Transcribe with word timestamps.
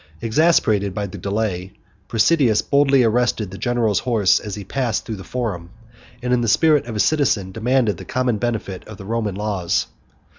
Exasperated 0.19 0.95
by 0.95 1.05
the 1.05 1.19
delay, 1.19 1.73
Presidius 2.07 2.63
boldly 2.63 3.03
arrested 3.03 3.51
the 3.51 3.57
general's 3.59 3.99
horse 3.99 4.39
as 4.39 4.55
he 4.55 4.63
passed 4.63 5.05
through 5.05 5.17
the 5.17 5.23
forum; 5.23 5.69
and, 6.23 6.31
with 6.31 6.41
the 6.41 6.47
spirit 6.47 6.87
of 6.87 6.95
a 6.95 6.99
citizen, 6.99 7.51
demanded 7.51 7.97
the 7.97 8.05
common 8.05 8.39
benefit 8.39 8.83
of 8.87 8.97
the 8.97 9.05
Roman 9.05 9.35
laws. 9.35 9.85